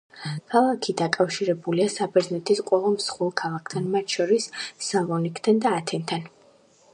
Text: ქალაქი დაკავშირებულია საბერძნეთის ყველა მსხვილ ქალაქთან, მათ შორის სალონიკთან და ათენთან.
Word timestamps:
ქალაქი 0.51 0.93
დაკავშირებულია 1.01 1.91
საბერძნეთის 1.95 2.61
ყველა 2.69 2.93
მსხვილ 2.95 3.31
ქალაქთან, 3.43 3.91
მათ 3.97 4.17
შორის 4.17 4.49
სალონიკთან 4.89 5.63
და 5.67 5.77
ათენთან. 5.83 6.27